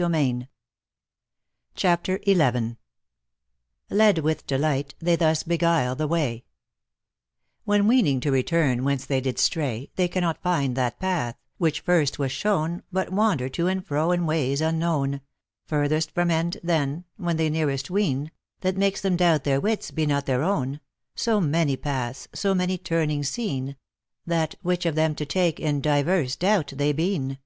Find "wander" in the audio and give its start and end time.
13.10-13.48